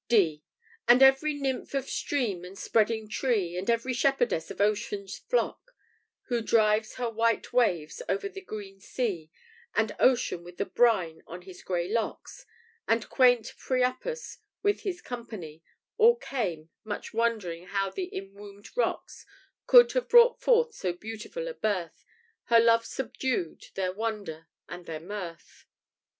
](D) 0.09 0.41
"And 0.87 1.03
every 1.03 1.35
nymph 1.35 1.75
of 1.75 1.87
stream 1.87 2.43
and 2.43 2.57
spreading 2.57 3.07
tree, 3.07 3.55
And 3.55 3.69
every 3.69 3.93
shepherdess 3.93 4.49
of 4.49 4.59
Ocean's 4.59 5.19
flocks, 5.19 5.71
Who 6.23 6.41
drives 6.41 6.95
her 6.95 7.07
white 7.07 7.53
waves 7.53 8.01
over 8.09 8.27
the 8.27 8.41
green 8.41 8.79
sea; 8.79 9.29
And 9.75 9.95
Ocean, 9.99 10.43
with 10.43 10.57
the 10.57 10.65
brine 10.65 11.21
on 11.27 11.43
his 11.43 11.61
gray 11.61 11.87
locks, 11.87 12.47
And 12.87 13.11
quaint 13.11 13.53
Priapus 13.59 14.39
with 14.63 14.79
his 14.81 15.03
company, 15.03 15.61
All 15.99 16.15
came, 16.15 16.71
much 16.83 17.13
wondering 17.13 17.67
how 17.67 17.91
the 17.91 18.09
enwombèd 18.11 18.75
rocks 18.75 19.23
Could 19.67 19.91
have 19.91 20.09
brought 20.09 20.41
forth 20.41 20.73
so 20.73 20.93
beautiful 20.93 21.47
a 21.47 21.53
birth; 21.53 22.03
Her 22.45 22.59
love 22.59 22.85
subdued 22.87 23.67
their 23.75 23.93
wonder 23.93 24.47
and 24.67 24.87
their 24.87 24.99
mirth." 24.99 25.67